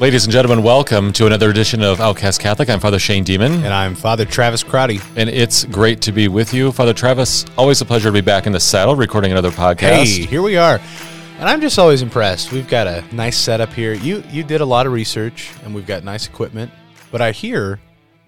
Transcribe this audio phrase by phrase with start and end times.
[0.00, 2.70] Ladies and gentlemen, welcome to another edition of Outcast Catholic.
[2.70, 4.98] I'm Father Shane Demon, And I'm Father Travis Crotty.
[5.14, 6.72] and it's great to be with you.
[6.72, 10.04] Father Travis, always a pleasure to be back in the saddle recording another podcast.
[10.04, 10.80] Hey, here we are.
[11.38, 12.50] And I'm just always impressed.
[12.50, 13.92] We've got a nice setup here.
[13.92, 16.70] You you did a lot of research and we've got nice equipment.
[17.10, 17.78] But I hear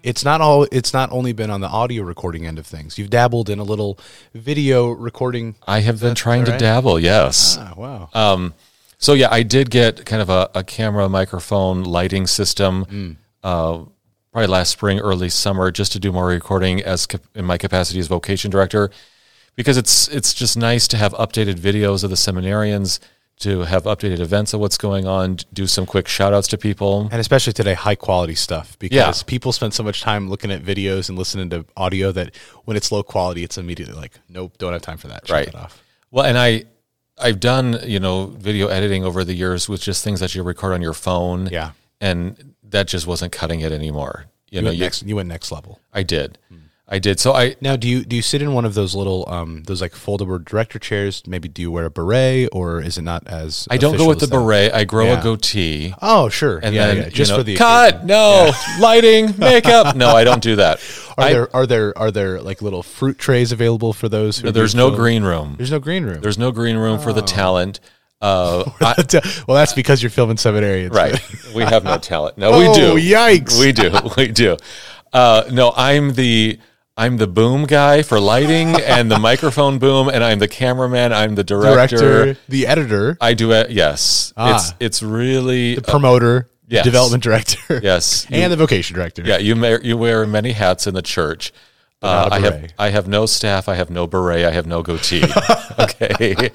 [0.03, 2.99] it's not all it's not only been on the audio recording end of things.
[2.99, 3.97] You've dabbled in a little
[4.35, 5.55] video recording.
[5.67, 7.57] I have been trying to dabble, yes.
[7.59, 8.09] Ah, wow.
[8.13, 8.53] Um,
[9.03, 13.15] so, yeah, I did get kind of a, a camera, microphone, lighting system Mm.
[13.43, 13.85] uh,
[14.31, 18.07] probably last spring, early summer, just to do more recording as in my capacity as
[18.07, 18.89] vocation director.
[19.55, 22.99] Because it's it's just nice to have updated videos of the seminarians,
[23.45, 27.09] to have updated events of what's going on, do some quick shout outs to people.
[27.11, 29.13] and especially today, high quality stuff because Yeah.
[29.27, 32.91] people spend so much time looking at videos and listening to audio that when it's
[32.91, 35.27] low quality, it's immediately like, nope, don't have time for that.
[35.27, 35.47] Shut Right.
[35.49, 35.73] it off.
[36.09, 36.63] Well, and I,
[37.17, 40.73] I've done you know video editing over the years with just things that you record
[40.73, 41.47] on your phone.
[41.51, 41.71] Yeah.
[42.01, 44.25] and that just wasn't cutting it anymore.
[44.49, 45.79] You, You, know, went you, next, you went next level.
[45.93, 46.57] I did, hmm.
[46.93, 47.19] I did.
[47.19, 49.81] So I Now, do you do you sit in one of those little um those
[49.81, 51.23] like foldable director chairs?
[51.25, 53.67] Maybe do you wear a beret, or is it not as?
[53.71, 54.31] I don't go with the that?
[54.35, 54.73] beret.
[54.73, 55.19] I grow Yeah.
[55.19, 55.95] a goatee.
[56.03, 56.59] Oh, sure.
[56.61, 57.05] And yeah, then yeah.
[57.05, 57.89] you just know, for the cut.
[57.95, 58.07] occasion.
[58.07, 59.95] No lighting, makeup.
[59.95, 60.79] No, I don't do that.
[61.17, 64.37] Are I- there are there are there like little fruit trays available for those?
[64.37, 65.55] Who there's no green room.
[65.57, 66.21] There's no green room.
[66.21, 67.25] There's no green room for the Oh.
[67.25, 67.79] talent.
[68.21, 68.93] Uh, I-
[69.47, 71.19] well, that's because you're filming seminarians, right.
[71.55, 72.37] We have no talent.
[72.37, 73.01] No, we Oh, do.
[73.01, 73.59] yikes.
[73.59, 73.91] We do.
[74.15, 74.57] We do.
[75.11, 76.59] Uh, no, I'm the
[76.95, 81.11] I'm the boom guy for lighting and the microphone boom, and I'm the cameraman.
[81.11, 81.97] I'm the director.
[81.97, 83.71] Director, the editor, I do it.
[83.71, 84.55] Yes, Ah.
[84.55, 86.83] it's it's really the promoter, the yes.
[86.85, 88.27] development director, yes.
[88.29, 89.23] You- and the vocation director.
[89.25, 91.51] yeah, you may, you wear many hats in the church.
[92.03, 92.71] Uh, I have.
[92.77, 93.67] I have no staff.
[93.69, 94.45] I have no beret.
[94.45, 95.23] I have no goatee.
[95.79, 96.51] okay,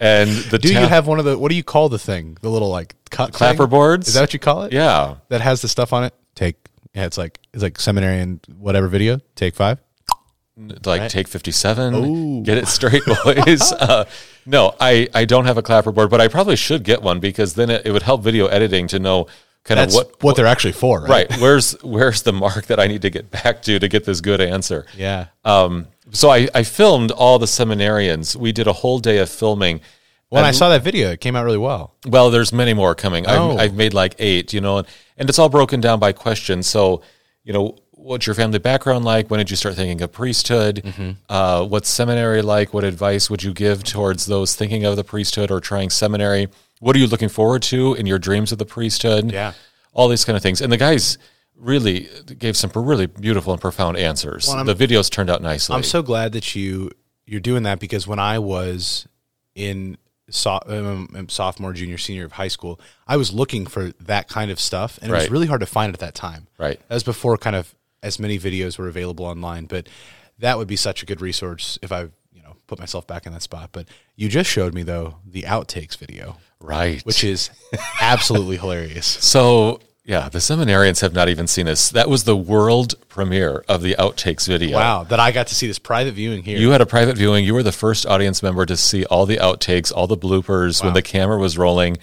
[0.00, 1.36] and the Do you have one of the?
[1.36, 2.38] What do you call the thing?
[2.40, 3.70] The little like cut clapper thing?
[3.70, 4.08] boards?
[4.08, 4.72] Is that what you call it?
[4.72, 6.14] Yeah, that has the stuff on it.
[6.34, 6.56] Take
[6.96, 9.20] yeah, it's like it's like seminary and whatever video.
[9.36, 9.78] Take five.
[10.86, 14.06] like take 57 get it straight boys uh,
[14.46, 17.52] no I, I don't have a clapper board but i probably should get one because
[17.52, 19.26] then it, it would help video editing to know
[19.64, 21.28] kind That's of what, what, they're actually for, right?
[21.28, 24.22] right where's where's the mark that i need to get back to to get this
[24.22, 25.26] good answer Yeah.
[25.44, 29.82] um, so I, I filmed all the seminarians we did a whole day of filming
[30.28, 31.94] when I And- saw that video, it came out really well.
[32.06, 33.24] well, there's many more coming.
[33.26, 33.52] Oh.
[33.52, 36.62] I've, I've made like eight, you know, and, and it's all broken down by question.
[36.62, 37.02] So,
[37.44, 39.30] you know, what's your family background like?
[39.30, 40.82] When did you start thinking of priesthood?
[40.84, 41.10] Mm-hmm.
[41.28, 42.72] Uh, what's seminary like?
[42.74, 46.48] What advice would you give towards those thinking of the priesthood or trying seminary?
[46.80, 49.32] What are you looking forward to in your dreams of the priesthood?
[49.32, 49.52] Yeah.
[49.92, 50.60] All these kind of things.
[50.60, 51.18] And the guys
[51.56, 54.46] really gave some really beautiful and profound answers.
[54.46, 55.74] Well, the videos turned out nicely.
[55.74, 56.90] I'm so glad that you
[57.24, 59.08] you're doing that because when I was
[59.54, 59.96] in
[60.28, 64.58] so, um, sophomore, junior, senior of high school, I was looking for that kind of
[64.58, 66.48] stuff, and it was really hard to find at that time.
[66.58, 66.80] Right.
[66.88, 69.88] That was before kind of as many videos were available online, but
[70.38, 73.32] that would be such a good resource if I you know put myself back in
[73.32, 73.70] that spot.
[73.72, 77.02] But you just showed me though the outtakes video, right.
[77.02, 77.50] which is
[78.00, 79.06] absolutely hilarious.
[79.06, 81.90] So yeah, the seminarians have not even seen this.
[81.90, 84.76] That was the world premiere of the outtakes video.
[84.78, 86.58] Wow, that I got to see this private viewing here.
[86.58, 87.44] You had a private viewing.
[87.44, 90.94] You were the first audience member to see all the outtakes, all the bloopers when
[90.94, 91.96] the camera was rolling.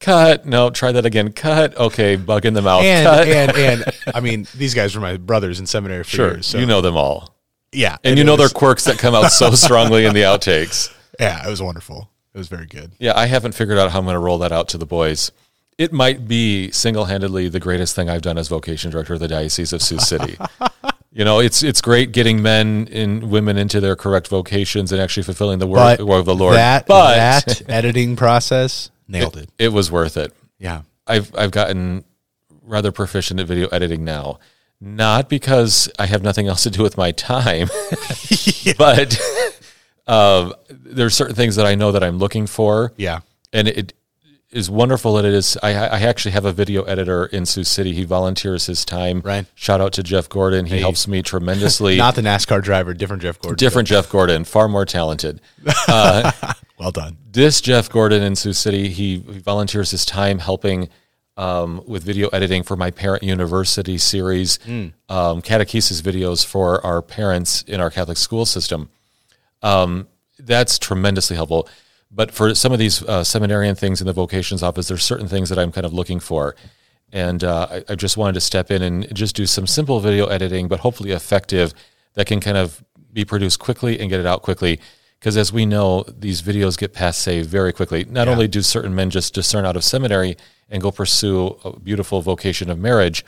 [0.00, 0.44] Cut.
[0.44, 1.32] No, try that again.
[1.32, 1.74] Cut.
[1.78, 2.84] Okay, bug in the mouth.
[2.84, 3.26] and Cut.
[3.26, 3.84] and and
[4.14, 6.46] I mean, these guys were my brothers in seminary for sure, years.
[6.46, 7.34] So you know them all,
[7.72, 10.94] yeah, and you know their quirks that come out so strongly in the outtakes.
[11.18, 12.10] Yeah, it was wonderful.
[12.34, 12.92] It was very good.
[12.98, 15.32] Yeah, I haven't figured out how I'm going to roll that out to the boys.
[15.78, 19.72] It might be single-handedly the greatest thing I've done as vocation director of the Diocese
[19.74, 20.38] of Sioux City.
[21.12, 25.22] you know, it's it's great getting men and women into their correct vocations and actually
[25.22, 26.56] fulfilling the word of the Lord.
[26.56, 29.50] that but that editing process nailed it.
[29.58, 30.32] it was worth it.
[30.58, 32.04] Yeah, I've I've gotten
[32.62, 34.38] rather proficient at video editing now.
[34.78, 37.68] Not because I have nothing else to do with my time,
[38.78, 39.18] but
[40.06, 42.92] uh, there's certain things that I know that I'm looking for.
[42.96, 43.20] yeah.
[43.54, 43.94] and it
[44.56, 45.56] is wonderful that it is.
[45.62, 47.92] I, I actually have a video editor in Sioux City.
[47.92, 49.20] He volunteers his time.
[49.24, 49.46] Right.
[49.54, 50.66] Shout out to Jeff Gordon.
[50.66, 51.96] He helps me tremendously.
[51.98, 53.56] Not the NASCAR driver, different Jeff Gordon.
[53.58, 55.40] Different Jeff Gordon, far more talented.
[56.78, 57.16] Well done.
[57.32, 60.90] This Jeff Gordon in Sioux City, he, he volunteers his time helping
[61.38, 64.88] um, with video editing for my parent university series, Hmm.
[65.08, 68.90] um, catechesis videos for our parents in our Catholic school system.
[69.62, 70.06] Um,
[70.38, 71.66] that's tremendously helpful.
[72.10, 75.48] But for some of these uh, seminarian things in the vocations office, there's certain things
[75.48, 76.54] that I'm kind of looking for.
[77.12, 80.26] And uh, I, I just wanted to step in and just do some simple video
[80.26, 81.74] editing, but hopefully effective
[82.14, 82.82] that can kind of
[83.12, 84.80] be produced quickly and get it out quickly.
[85.18, 88.04] Because as we know, these videos get passe very quickly.
[88.04, 90.36] Not only do certain men just discern out of seminary
[90.68, 93.24] and go pursue a beautiful vocation of marriage,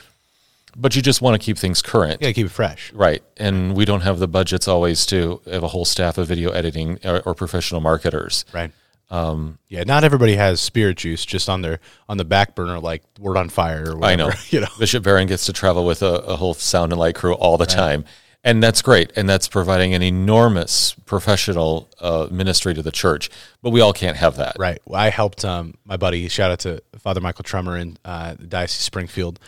[0.79, 2.21] but you just want to keep things current.
[2.21, 2.91] Yeah, keep it fresh.
[2.93, 3.21] Right.
[3.37, 6.99] And we don't have the budgets always to have a whole staff of video editing
[7.03, 8.45] or, or professional marketers.
[8.53, 8.71] Right.
[9.11, 13.03] Um, yeah, not everybody has spirit juice just on their on the back burner, like
[13.19, 13.91] word on fire.
[13.91, 14.31] Or whatever, I know.
[14.49, 14.67] You know.
[14.77, 17.65] Bishop Barron gets to travel with a, a whole sound and light crew all the
[17.65, 18.05] time.
[18.43, 19.11] And that's great.
[19.17, 23.29] And that's providing an enormous professional uh, ministry to the church.
[23.61, 24.55] But we all can't have that.
[24.57, 24.79] Right.
[24.85, 26.27] Well, I helped um, my buddy.
[26.29, 29.39] Shout out to Father Michael Trummer in uh, the Diocese of Springfield,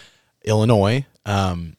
[0.44, 1.06] Illinois.
[1.26, 1.78] Um,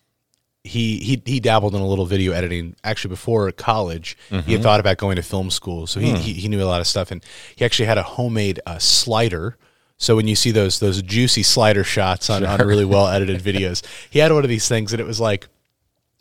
[0.64, 4.16] he he he dabbled in a little video editing actually before college.
[4.46, 6.80] He had thought about going to film school, so he, he he knew a lot
[6.80, 7.24] of stuff, and
[7.56, 9.56] he actually had a homemade uh, slider.
[9.98, 13.84] So when you see those those juicy slider shots on, on really well edited videos,
[14.08, 15.48] he had one of these things, and it was like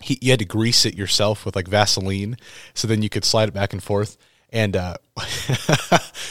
[0.01, 2.35] he, you had to grease it yourself with like Vaseline,
[2.73, 4.17] so then you could slide it back and forth.
[4.51, 4.95] And uh,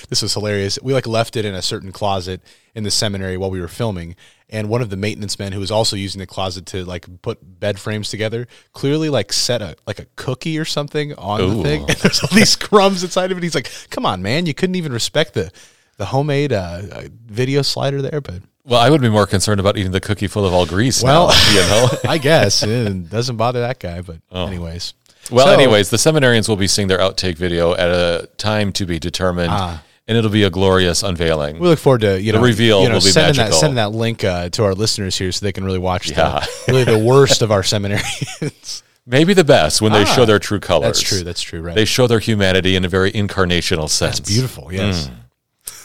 [0.08, 0.78] this was hilarious.
[0.82, 2.42] We like left it in a certain closet
[2.74, 4.14] in the seminary while we were filming,
[4.50, 7.38] and one of the maintenance men who was also using the closet to like put
[7.60, 11.54] bed frames together clearly like set a like a cookie or something on Ooh.
[11.54, 13.42] the thing, and there's all these crumbs inside of it.
[13.42, 15.50] He's like, "Come on, man, you couldn't even respect the
[15.96, 19.78] the homemade uh, uh, video slider there." But Well, I would be more concerned about
[19.78, 21.02] eating the cookie full of all grease.
[21.02, 21.88] well, now, you know.
[22.10, 24.02] I guess it doesn't bother that guy.
[24.02, 24.94] But anyways.
[25.30, 28.86] Well, So- anyways, the seminarians will be seeing their outtake video at a time to
[28.86, 31.58] be determined, and it'll be a glorious unveiling.
[31.58, 33.76] We look forward to you know the reveal you know, will be sending that sending
[33.76, 36.44] that link uh, to our listeners here so they can really watch Yeah.
[36.66, 38.82] the really the worst of our seminarians.
[39.06, 40.84] Maybe the best when they show their true colors.
[40.84, 41.22] Ah, That's true.
[41.24, 41.60] That's true.
[41.62, 41.74] Right.
[41.74, 44.18] They show their humanity in a very incarnational sense.
[44.18, 44.72] That's beautiful.
[44.72, 45.10] Yes.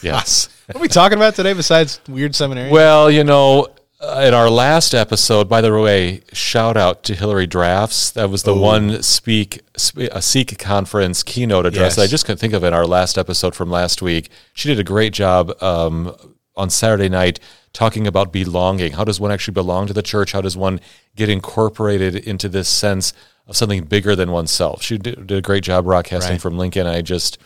[0.02, 0.48] Yes.
[0.66, 2.72] What are we talking about today besides weird seminarians?
[2.72, 3.68] Well, you know,
[4.00, 8.10] uh, in our last episode, by the way, shout out to Hillary Drafts.
[8.10, 11.80] That was the one speak sp- a Seek conference keynote address.
[11.92, 11.96] Yes.
[11.96, 14.28] that I just couldn't think of in our last episode from last week.
[14.52, 16.14] She did a great job um,
[16.56, 17.40] on Saturday night
[17.72, 18.92] talking about belonging.
[18.92, 20.32] How does one actually belong to the church?
[20.32, 20.80] How does one
[21.14, 23.12] get incorporated into this sense
[23.46, 24.82] of something bigger than oneself?
[24.82, 26.40] She did, did a great job broadcasting Right.
[26.40, 26.86] from Lincoln.
[26.86, 27.38] I just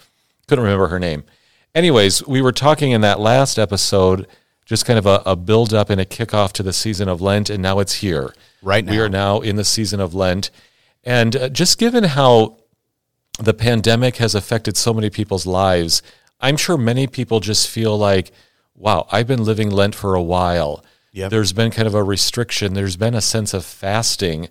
[0.49, 1.25] couldn't remember her name.
[1.75, 4.27] Anyways, we were talking in that last episode,
[4.71, 7.51] just kind of a, a build up and a kickoff to the season of Lent,
[7.51, 8.33] and now it's here.
[8.63, 8.93] Right now.
[8.93, 10.53] We are now in the season of Lent.
[11.03, 12.59] And uh, just given how
[13.41, 16.03] the pandemic has affected so many people's lives,
[16.41, 18.31] I'm sure many people just feel like,
[18.77, 20.85] wow, I've been living Lent for a while.
[21.11, 21.33] Yep.
[21.33, 22.75] There's been kind of a restriction.
[22.75, 24.51] There's been a sense of fasting,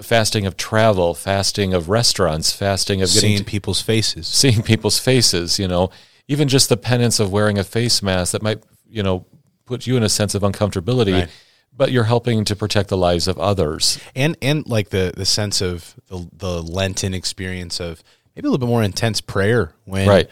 [0.00, 4.28] fasting of travel, fasting of restaurants, fasting of getting seeing people's faces.
[4.28, 5.90] seeing people's faces, you know,
[6.28, 9.26] even just the penance of wearing a face mask that might, you know,
[9.70, 11.28] put you in a sense of uncomfortability, Right.
[11.76, 13.98] but you're helping to protect the lives of others.
[14.16, 18.02] and and like the the sense of the the Lenten experience of
[18.34, 20.28] maybe a little bit more intense prayer when Right.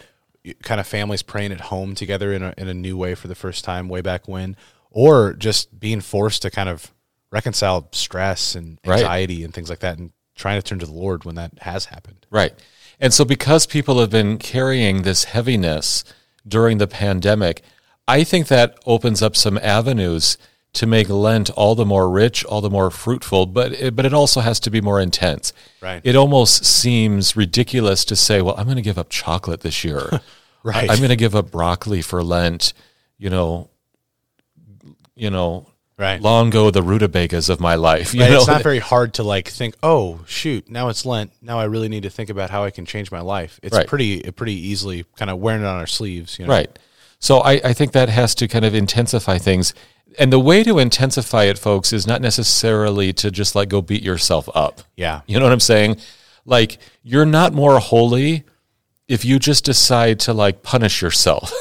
[0.62, 3.34] kind of families praying at home together in a in a new way for the
[3.34, 4.56] first time way back when,
[4.90, 6.92] or just being forced to kind of
[7.30, 8.98] reconcile stress and Right.
[8.98, 11.86] anxiety and things like that, and trying to turn to the Lord when that has
[11.86, 12.26] happened.
[12.30, 12.52] Right.
[13.00, 16.04] And so because people have been carrying this heaviness
[16.46, 17.62] during the pandemic,
[18.08, 20.36] I think that opens up some avenues
[20.72, 24.12] to make Lent all the more rich, all the more fruitful, but it, but it
[24.12, 25.52] also has to be more intense.
[25.80, 26.00] Right.
[26.04, 30.20] It almost seems ridiculous to say, well, I'm going to give up chocolate this year.
[30.64, 30.90] Right.
[30.90, 32.72] I, am going to give up broccoli for Lent.
[33.16, 33.70] You know,
[35.14, 36.20] you know, Right.
[36.20, 38.12] long go the rutabagas of my life.
[38.12, 39.76] You Right, know, it's not very hard to like think.
[39.82, 40.68] Oh shoot!
[40.68, 41.32] Now it's Lent.
[41.40, 43.60] Now I really need to think about how I can change my life.
[43.62, 43.86] It's Right.
[43.86, 46.38] pretty, pretty easily kind of wearing it on our sleeves.
[46.38, 46.52] You know?
[46.52, 46.78] Right.
[47.18, 49.74] So I, I think that has to kind of intensify things.
[50.18, 54.02] And the way to intensify it, folks, is not necessarily to just like go beat
[54.02, 54.82] yourself up.
[54.96, 55.22] Yeah.
[55.26, 55.98] You know what I'm saying?
[56.44, 58.44] Like, you're not more holy
[59.06, 61.52] if you just decide to like punish yourself.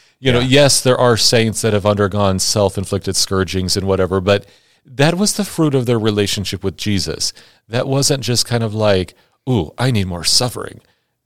[0.20, 4.46] you know, yes, there are saints that have undergone self inflicted scourgings and whatever, but
[4.84, 7.32] that was the fruit of their relationship with Jesus.
[7.68, 9.14] That wasn't just kind of like,
[9.48, 10.80] ooh, I need more suffering,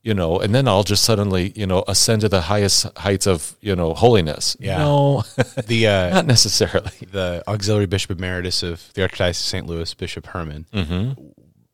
[0.05, 3.57] you know, and then I'll just suddenly, you know, ascend to the highest heights of,
[3.61, 4.57] you know, holiness.
[4.61, 4.79] Yeah.
[4.79, 5.25] No,
[5.67, 6.93] The uh, not necessarily.
[7.11, 9.67] the auxiliary bishop emeritus of the Archdiocese of St.
[9.67, 11.23] Louis, Bishop Hermann, Mm-hmm.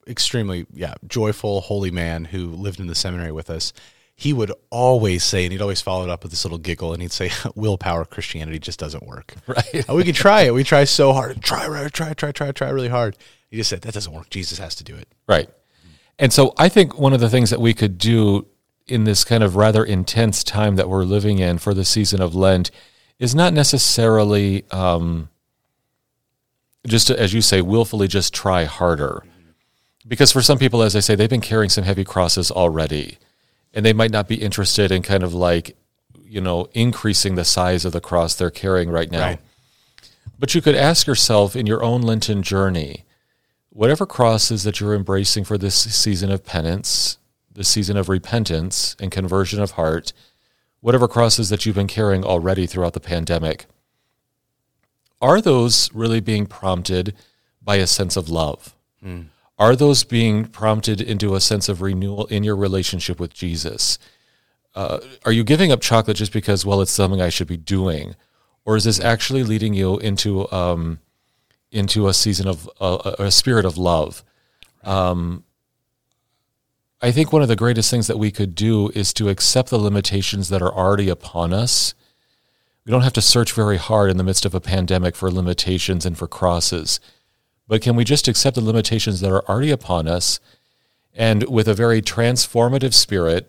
[0.07, 3.73] extremely yeah joyful, holy man who lived in the seminary with us.
[4.15, 7.01] he would always say, and he'd always follow it up with this little giggle, and
[7.03, 9.89] he'd say, "Willpower Christianity just doesn't work." Right.
[9.89, 10.53] we can try it.
[10.55, 11.43] We try so hard.
[11.43, 13.17] Try, try, try, try, try really hard.
[13.51, 14.29] He just said that doesn't work.
[14.31, 15.09] Jesus has to do it.
[15.27, 15.49] Right.
[16.21, 18.47] And so I think one of the things that we could do
[18.87, 22.35] in this kind of rather intense time that we're living in for the season of
[22.35, 22.71] Lent
[23.19, 25.31] is not necessarily um,
[26.87, 29.25] just to, as you say, willfully just try harder.
[30.07, 33.17] Because for some people, as I say, they've been carrying some heavy crosses already,
[33.73, 35.75] and they might not be interested in kind of like,
[36.23, 39.27] you know, increasing the size of the cross they're carrying right now.
[39.29, 39.41] Right.
[40.39, 43.05] But you could ask yourself in your own Lenten journey,
[43.71, 47.19] whatever crosses that you're embracing for this season of penance,
[47.53, 50.13] the season of repentance and conversion of heart,
[50.81, 53.67] whatever crosses that you've been carrying already throughout the pandemic,
[55.21, 57.15] are those really being prompted
[57.63, 58.75] by a sense of love?
[59.59, 63.99] Are those being prompted into a sense of renewal in your relationship with Jesus?
[64.75, 68.15] Uh, are you giving up chocolate just because, well, it's something I should be doing?
[68.65, 71.01] Or is this actually leading you into um,
[71.71, 74.25] into a season of uh, a spirit of love?
[74.85, 75.45] Um,
[77.03, 79.79] I think one of the greatest things that we could do is to accept the
[79.79, 81.95] limitations that are already upon us.
[82.85, 86.05] We don't have to search very hard in the midst of a pandemic for limitations
[86.05, 87.01] and for crosses.
[87.67, 90.41] But can we just accept the limitations that are already upon us
[91.15, 93.49] and with a very transformative spirit,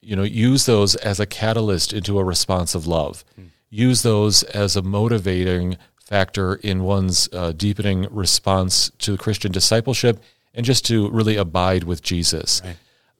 [0.00, 3.24] you know, use those as a catalyst into a response of love?
[3.70, 5.76] Use those as a motivating
[6.08, 10.22] factor in one's uh, deepening response to Christian discipleship
[10.54, 12.62] and just to really abide with Jesus.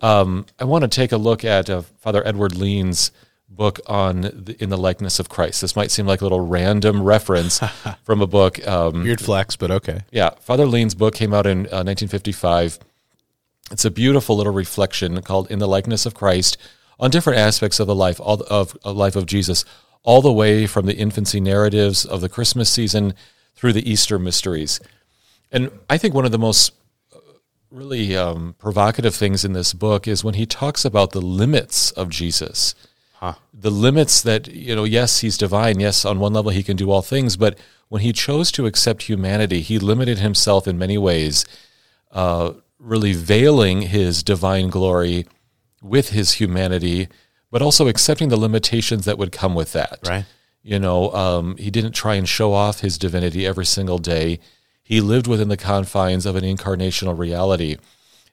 [0.01, 3.11] Um, I want to take a look at uh, Father Edward Leen's
[3.47, 5.61] book on the, in the likeness of Christ.
[5.61, 7.61] This might seem like a little random reference
[8.05, 8.67] from a book.
[8.67, 10.01] Um, Weird flex, but okay.
[10.11, 12.79] yeah, Father Leen's book came out in uh, 1955.
[13.71, 16.57] It's a beautiful little reflection called "In the Likeness of Christ"
[16.99, 19.67] on different aspects of the life all of a life of Jesus,
[20.09, 23.13] all the way from the infancy narratives of the Christmas season
[23.55, 24.81] through the Easter mysteries.
[25.53, 26.73] And I think one of the most
[27.15, 27.19] uh,
[27.71, 32.09] really um, provocative things in this book is when he talks about the limits of
[32.09, 32.75] Jesus.
[33.53, 35.79] The limits that, you know, yes, he's divine.
[35.79, 37.37] Yes, on one level, he can do all things.
[37.37, 37.59] But
[37.91, 41.45] when he chose to accept humanity, he limited himself in many ways,
[42.13, 45.27] uh, really veiling his divine glory
[45.83, 47.09] with his humanity,
[47.51, 49.99] but also accepting the limitations that would come with that.
[50.07, 50.25] Right.
[50.63, 54.41] You know, um, he didn't try and show off his divinity every single day.
[54.83, 57.77] He lived within the confines of an incarnational reality.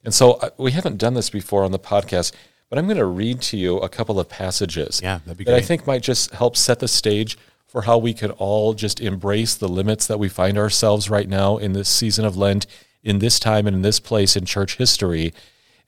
[0.03, 2.31] And so uh, we haven't done this before on the podcast,
[2.69, 5.55] but I'm going to read to you a couple of passages Yeah, that'd be that
[5.55, 9.55] I think might just help set the stage for how we could all just embrace
[9.55, 12.65] the limits that we find ourselves right now in this season of Lent,
[13.03, 15.34] in this time and in this place in church history.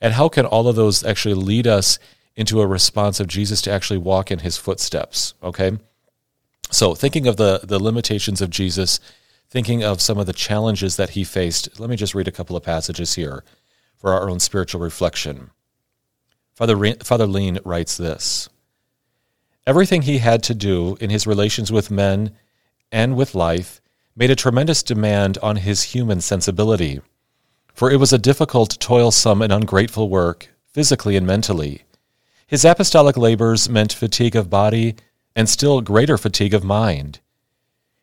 [0.00, 1.98] And how can all of those actually lead us
[2.38, 5.34] into a response of Jesus to actually walk in his footsteps?
[5.42, 5.72] Okay.
[6.70, 9.00] So, thinking of the, the limitations of Jesus,
[9.50, 12.56] thinking of some of the challenges that he faced, let me just read a couple
[12.56, 13.42] of passages here
[13.96, 15.50] for our own spiritual reflection.
[16.54, 18.48] Father, Father Leen writes this
[19.66, 22.30] Everything he had to do in his relations with men
[22.92, 23.80] and with life
[24.14, 27.00] made a tremendous demand on his human sensibility,
[27.74, 31.82] for it was a difficult, toilsome, and ungrateful work, physically and mentally.
[32.48, 34.96] His apostolic labors meant fatigue of body
[35.36, 37.20] and still greater fatigue of mind.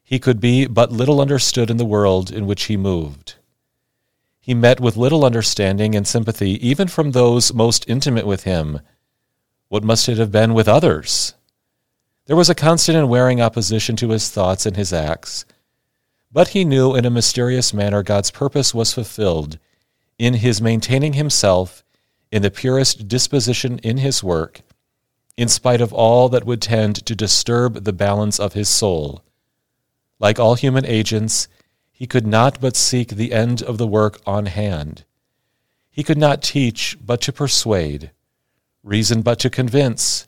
[0.03, 3.37] He could be but little understood in the world in which he moved.
[4.39, 8.81] He met with little understanding and sympathy even from those most intimate with him.
[9.69, 11.33] What must it have been with others?
[12.27, 15.45] There was a constant and wearing opposition to his thoughts and his acts.
[16.31, 19.57] But he knew in a mysterious manner God's purpose was fulfilled
[20.19, 21.83] in his maintaining himself
[22.35, 24.59] in the purest disposition in his work,
[25.37, 29.23] in spite of all that would tend to disturb the balance of his soul.
[30.19, 31.47] Like all human agents,
[31.93, 35.05] he could not but seek the end of the work on hand.
[35.89, 38.11] He could not teach but to persuade,
[38.83, 40.27] reason but to convince,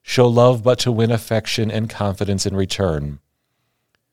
[0.00, 3.18] show love but to win affection and confidence in return.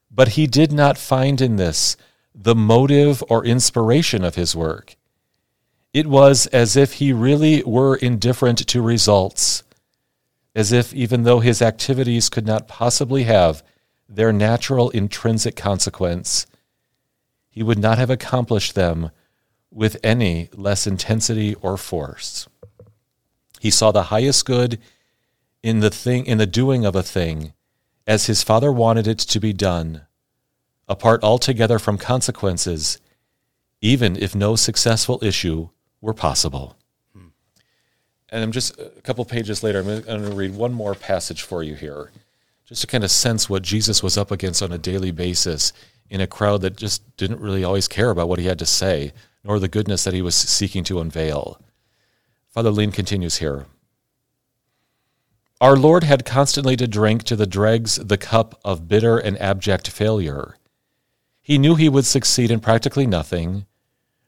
[0.09, 1.95] But he did not find in this
[2.33, 4.95] the motive or inspiration of his work.
[5.95, 9.63] It was as if he really were indifferent to results,
[10.53, 13.63] as if even though his activities could not possibly have
[14.09, 16.47] their natural intrinsic consequence,
[17.49, 19.09] he would not have accomplished them
[19.71, 22.49] with any less intensity or force.
[23.61, 24.81] He saw the highest good
[25.63, 27.53] in the thing in the doing of a thing
[28.05, 30.01] as his father wanted it to be done,
[30.89, 32.99] apart altogether from consequences,
[33.79, 35.69] even if no successful issue
[36.01, 36.77] were possible.
[37.15, 41.63] and I'm just a couple pages later, I'm going to read one more passage for
[41.63, 42.11] you here,
[42.65, 45.73] just to kind of sense what Jesus was up against on a daily basis
[46.09, 49.13] in a crowd that just didn't really always care about what he had to say,
[49.43, 51.59] nor the goodness that he was seeking to unveil.
[52.49, 53.65] Father Leen continues here.
[55.61, 59.89] Our Lord had constantly to drink to the dregs the cup of bitter and abject
[59.89, 60.57] failure.
[61.41, 63.65] He knew he would succeed in practically nothing,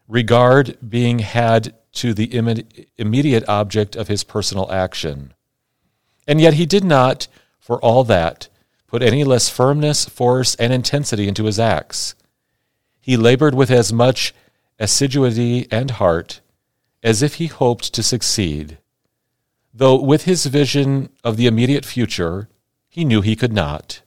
[0.07, 2.33] regard being had to the
[2.97, 5.33] immediate object of his personal action.
[6.27, 7.27] And yet he did not,
[7.59, 8.49] for all that,
[8.87, 12.15] put any less firmness, force, and intensity into his acts.
[12.99, 14.33] He labored with as much
[14.79, 16.41] assiduity and heart
[17.03, 18.77] as if he hoped to succeed,
[19.73, 22.49] though with his vision of the immediate future,
[22.89, 24.01] he knew he could not.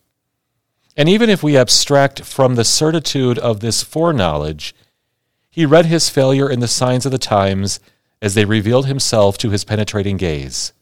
[0.96, 4.74] And even if we abstract from the certitude of this foreknowledge,
[5.50, 7.80] he read his failure in the signs of the times
[8.22, 10.72] as they revealed himself to his penetrating gaze.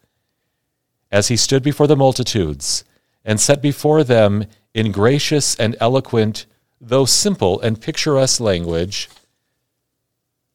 [1.11, 2.85] As he stood before the multitudes
[3.25, 4.45] and set before them
[4.75, 6.47] in gracious and eloquent,
[6.81, 9.09] though simple and picturesque language,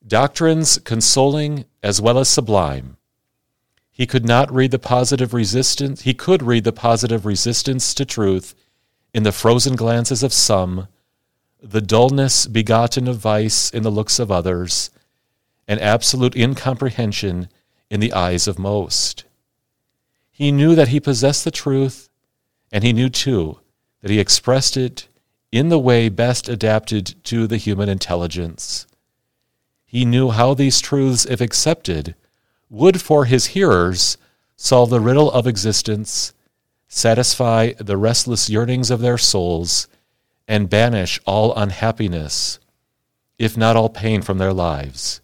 [0.06, 2.98] doctrines consoling as well as sublime,
[3.92, 8.56] he could not read the positive resistance, he could read the positive resistance to truth
[9.14, 10.88] in the frozen glances of some
[11.64, 14.90] the dullness begotten of vice in the looks of others,
[15.66, 17.48] and absolute incomprehension
[17.90, 19.24] in the eyes of most.
[20.30, 22.10] He knew that he possessed the truth,
[22.72, 23.60] and he knew too
[24.02, 25.08] that he expressed it
[25.54, 28.86] in the way best adapted to the human intelligence.
[29.86, 32.16] He knew how these truths, if accepted,
[32.70, 34.18] would for his hearers
[34.58, 36.34] solve the riddle of existence,
[36.90, 39.88] satisfy the restless yearnings of their souls,
[40.48, 42.60] and banish all unhappiness,
[43.38, 45.22] if not all pain, from their lives.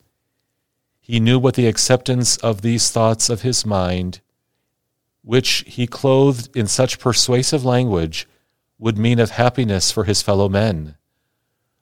[1.00, 4.22] He knew what the acceptance of these thoughts of his mind,
[5.24, 8.28] which he clothed in such persuasive language,
[8.78, 10.96] would mean of happiness for his fellow men,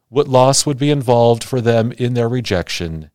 [0.10, 3.12] what loss would be involved for them in their rejection,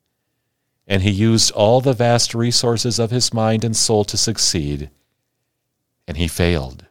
[0.86, 4.90] and he used all the vast resources of his mind and soul to succeed,
[6.06, 6.86] and he failed.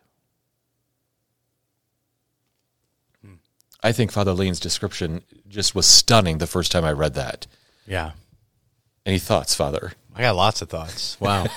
[3.83, 7.47] I think Father Leen's description just was stunning the first time I read that.
[7.87, 8.11] Yeah.
[9.05, 9.93] Any thoughts, Father?
[10.15, 11.17] I got lots of thoughts.
[11.19, 11.47] Wow.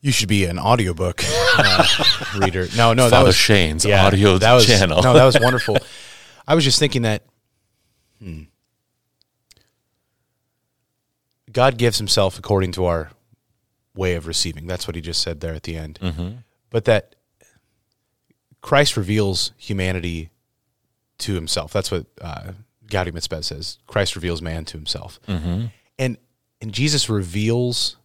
[0.00, 1.22] you should be an audiobook
[1.56, 1.86] uh,
[2.38, 2.66] reader.
[2.76, 5.02] No, no, Father that was Shane's audio that was, channel.
[5.02, 5.78] no, that was wonderful.
[6.46, 7.22] I was just thinking that
[8.18, 8.42] hmm,
[11.52, 13.10] God gives himself according to our
[13.94, 14.66] way of receiving.
[14.66, 15.98] That's what he just said there at the end.
[16.02, 16.30] Mm-hmm.
[16.70, 17.14] But that
[18.60, 20.30] Christ reveals humanity
[21.22, 21.72] to himself.
[21.72, 22.52] That's what uh,
[22.86, 23.78] Gaudium et Spes says.
[23.86, 25.66] Christ reveals man to himself, Mm-hmm.
[25.98, 26.16] and
[26.60, 27.96] and Jesus reveals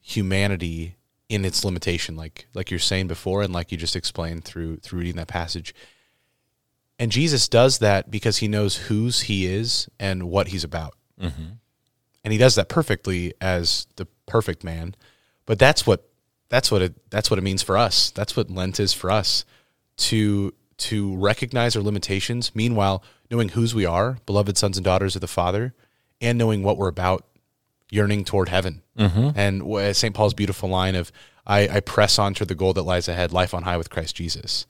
[0.00, 0.96] humanity
[1.28, 5.00] in its limitation, like like you're saying before, and like you just explained through through
[5.00, 5.74] reading that passage.
[6.98, 11.50] And Jesus does that because he knows whose he is and what he's about, Mm-hmm.
[12.24, 14.94] and he does that perfectly as the perfect man.
[15.46, 16.08] But that's what
[16.48, 18.10] that's what it that's what it means for us.
[18.10, 19.44] That's what Lent is for us
[19.98, 22.52] to to recognize our limitations.
[22.54, 25.74] Meanwhile, knowing whose we are, beloved sons and daughters of the Father,
[26.20, 27.24] and knowing what we're about,
[27.90, 28.82] yearning toward heaven.
[28.98, 29.30] Mm-hmm.
[29.38, 30.14] And St.
[30.14, 31.10] Paul's beautiful line of,
[31.46, 34.16] I, I press on to the goal that lies ahead, life on high with Christ
[34.16, 34.66] Jesus.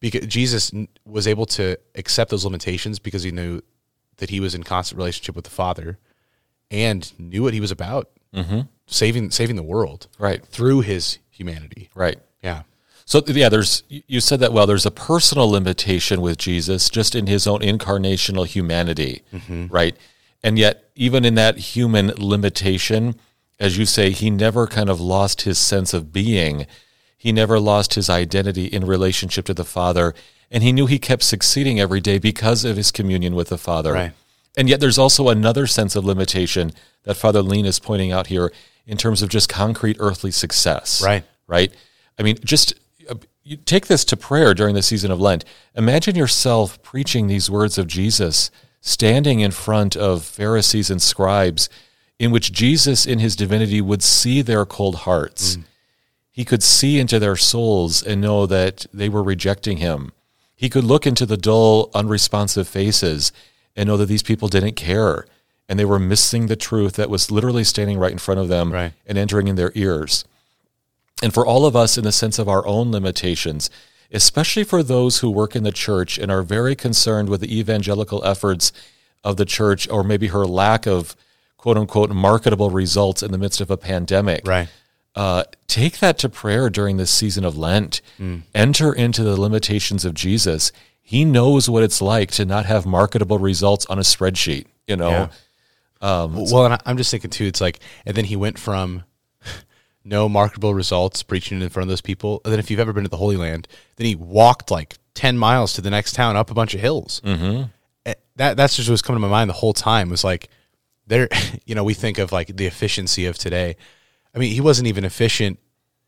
[0.00, 0.72] Because Jesus
[1.04, 3.60] was able to accept those limitations because he knew
[4.18, 5.98] that he was in constant relationship with the Father
[6.70, 8.62] and knew what he was about, Mm-hmm.
[8.88, 10.44] saving saving the world Right.
[10.44, 11.88] through his humanity.
[11.94, 12.18] Right.
[12.42, 12.62] Yeah.
[13.06, 14.66] So yeah, there's you said that well.
[14.66, 19.66] There's a personal limitation with Jesus, just in his own incarnational humanity, mm-hmm.
[19.66, 19.96] right?
[20.42, 23.16] And yet, even in that human limitation,
[23.60, 26.66] as you say, he never kind of lost his sense of being.
[27.16, 30.14] He never lost his identity in relationship to the Father,
[30.50, 33.92] and he knew he kept succeeding every day because of his communion with the Father.
[33.92, 34.12] Right.
[34.56, 36.72] And yet, there's also another sense of limitation
[37.04, 38.52] that Father Leen is pointing out here
[38.86, 41.02] in terms of just concrete earthly success.
[41.02, 41.24] Right.
[41.46, 41.72] Right.
[42.18, 42.74] I mean, just
[43.44, 45.44] you take this to prayer during the season of Lent.
[45.74, 51.68] Imagine yourself preaching these words of Jesus, standing in front of Pharisees and scribes,
[52.18, 55.56] in which Jesus, in his divinity, would see their cold hearts.
[55.56, 55.64] Mm.
[56.30, 60.12] He could see into their souls and know that they were rejecting him.
[60.56, 63.30] He could look into the dull, unresponsive faces
[63.76, 65.26] and know that these people didn't care
[65.68, 68.72] and they were missing the truth that was literally standing right in front of them
[68.72, 68.92] Right.
[69.06, 70.24] and entering in their ears.
[71.22, 73.70] And for all of us, in the sense of our own limitations,
[74.12, 78.24] especially for those who work in the church and are very concerned with the evangelical
[78.24, 78.72] efforts
[79.22, 81.16] of the church or maybe her lack of
[81.56, 84.46] quote unquote marketable results in the midst of a pandemic.
[84.46, 84.68] Right.
[85.14, 88.02] Uh, take that to prayer during this season of Lent.
[88.54, 90.72] Enter into the limitations of Jesus.
[91.00, 94.66] He knows what it's like to not have marketable results on a spreadsheet.
[94.86, 95.28] You know, Yeah.
[96.52, 97.44] well, and I'm just thinking too.
[97.46, 99.04] It's like, and then he went from
[100.04, 102.40] no marketable results preaching in front of those people.
[102.44, 105.38] And then, if you've ever been to the Holy Land, then he walked like ten
[105.38, 107.20] miles to the next town up a bunch of hills.
[107.24, 107.62] Mm-hmm.
[108.36, 110.10] That that's just what's coming to my mind the whole time.
[110.10, 110.48] Was like,
[111.06, 111.28] there.
[111.66, 113.76] You know, we think of like the efficiency of today.
[114.34, 115.58] I mean, he wasn't even efficient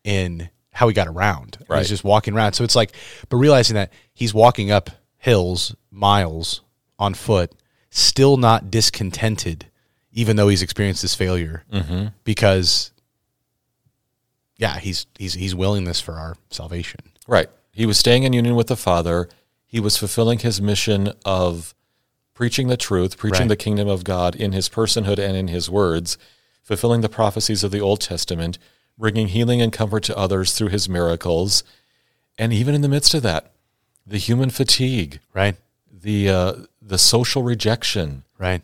[0.03, 1.57] in how he got around.
[1.67, 1.79] Right.
[1.79, 2.53] He's just walking around.
[2.53, 2.91] So it's like,
[3.29, 6.61] but realizing that he's walking up hills, miles
[6.99, 7.53] on foot,
[7.89, 9.65] still not discontented,
[10.11, 12.07] even though he's experienced this failure, Mm-hmm.
[12.23, 12.91] because,
[14.57, 17.01] yeah, he's he's he's willing this for our salvation.
[17.27, 17.49] Right.
[17.71, 19.29] He was staying in union with the Father.
[19.65, 21.73] He was fulfilling his mission of
[22.33, 23.49] preaching the truth, preaching Right.
[23.49, 26.17] the kingdom of God in his personhood and in his words,
[26.63, 28.57] fulfilling the prophecies of the Old Testament,
[28.97, 31.63] bringing healing and comfort to others through his miracles.
[32.37, 33.51] And even in the midst of that,
[34.05, 35.55] the human fatigue, Right.
[35.91, 38.61] the uh, the social rejection, Right.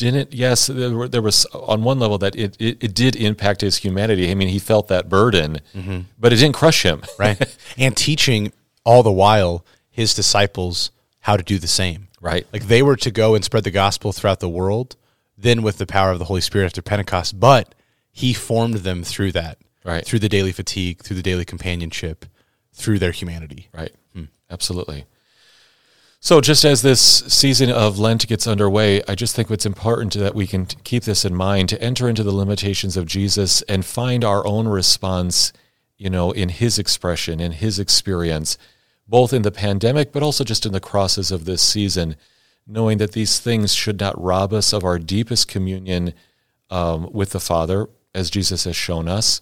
[0.00, 3.60] Didn't yes there, were, there was on one level that it, it, it did impact
[3.60, 6.00] his humanity i mean he felt that burden mm-hmm.
[6.18, 7.38] but it didn't crush him Right.
[7.78, 8.52] and teaching
[8.84, 12.08] all the while his disciples how to do the same.
[12.20, 14.96] right Like they were to go and spread the gospel throughout the world,
[15.36, 17.74] then with the power of the Holy Spirit after Pentecost, but
[18.10, 19.58] he formed them through that.
[19.84, 20.04] Right.
[20.04, 22.26] Through the daily fatigue, through the daily companionship,
[22.72, 23.68] through their humanity.
[23.72, 23.92] Right.
[24.14, 24.24] Hmm.
[24.50, 25.04] Absolutely.
[26.22, 30.34] So, just as this season of Lent gets underway, I just think it's important that
[30.34, 34.22] we can keep this in mind to enter into the limitations of Jesus and find
[34.22, 35.52] our own response,
[35.96, 38.58] you know, in his expression, in his experience,
[39.08, 42.16] both in the pandemic, but also just in the crosses of this season,
[42.66, 46.12] knowing that these things should not rob us of our deepest communion
[46.68, 49.40] um, with the Father, as Jesus has shown us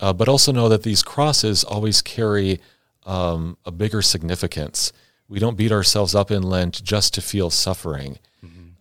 [0.00, 2.60] uh, but also know that these crosses always carry
[3.04, 4.92] um, a bigger significance.
[5.30, 8.18] We don't beat ourselves up in Lent just to feel suffering.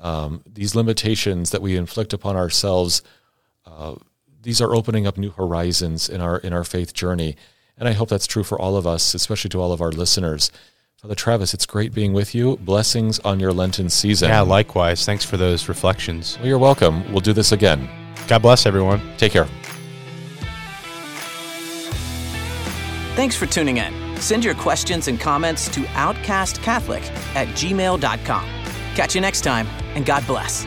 [0.02, 3.02] Um, these limitations that we inflict upon ourselves,
[3.66, 3.96] uh,
[4.42, 7.36] these are opening up new horizons in our in our faith journey,
[7.78, 10.52] and I hope that's true for all of us, especially to all of our listeners.
[11.02, 12.56] Father Travis, it's great being with you.
[12.58, 14.30] Blessings on your Lenten season.
[14.30, 15.06] Yeah, likewise.
[15.06, 16.38] Thanks for those reflections.
[16.38, 17.10] well, you're welcome.
[17.12, 17.90] We'll do this again.
[18.30, 19.02] God bless everyone.
[19.18, 19.48] Take care.
[23.16, 24.09] Thanks for tuning in.
[24.20, 27.04] Send your questions and comments to outcastcatholic
[27.36, 28.46] at gmail.com.
[28.96, 30.66] Catch you next time, and God bless.